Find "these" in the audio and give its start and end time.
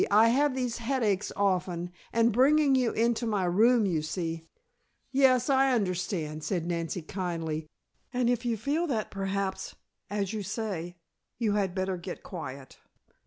0.55-0.77